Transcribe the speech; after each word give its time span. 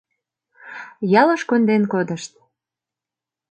Ялыш 1.21 1.41
конден 1.49 1.83
кодышт. 1.91 2.31